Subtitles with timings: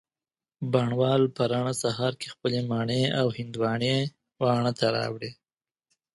[0.71, 3.95] بڼ وال په رڼه سهار کي خپلې مڼې او هندواڼې
[4.43, 5.31] واڼه ته راوړې